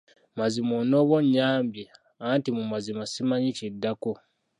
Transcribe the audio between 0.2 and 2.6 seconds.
Mazima onooba onyambye anti